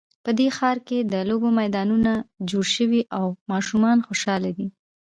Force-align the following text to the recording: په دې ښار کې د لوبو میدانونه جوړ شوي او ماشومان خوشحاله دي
په 0.23 0.31
دې 0.39 0.47
ښار 0.57 0.77
کې 0.87 0.99
د 1.13 1.15
لوبو 1.29 1.49
میدانونه 1.59 2.11
جوړ 2.49 2.65
شوي 2.75 3.01
او 3.17 3.25
ماشومان 3.51 3.97
خوشحاله 4.07 4.49
دي 4.57 4.67